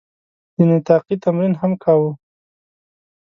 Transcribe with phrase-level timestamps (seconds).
[0.55, 2.11] د نطاقي تمرین هم کاوه.